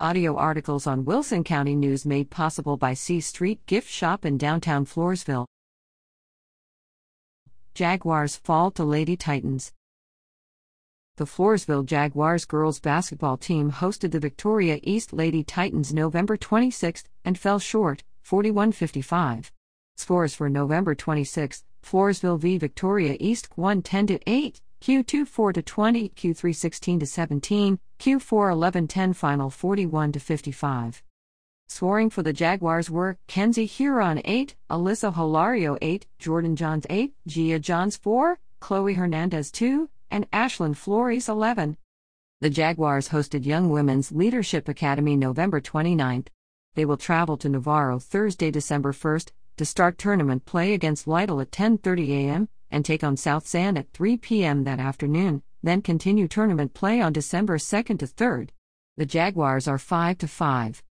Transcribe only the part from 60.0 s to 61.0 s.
to 5.